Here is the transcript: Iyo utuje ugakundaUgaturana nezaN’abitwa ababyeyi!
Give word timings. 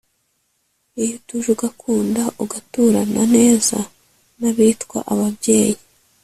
Iyo 1.01 1.13
utuje 1.17 1.47
ugakundaUgaturana 1.55 3.21
nezaN’abitwa 3.33 4.97
ababyeyi! 5.11 5.79